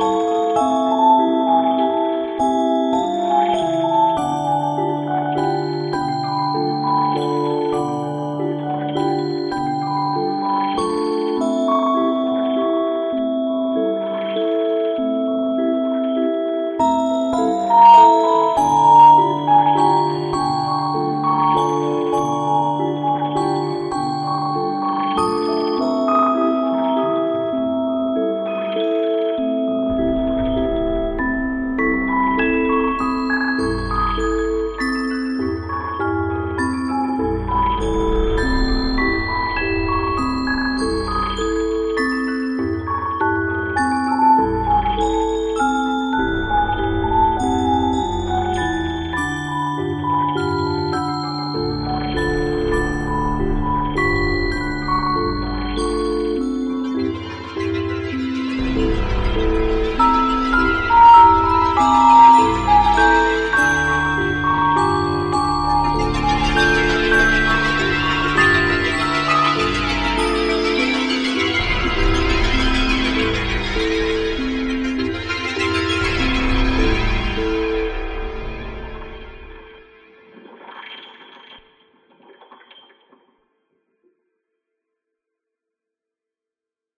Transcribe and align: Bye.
Bye. 0.00 0.29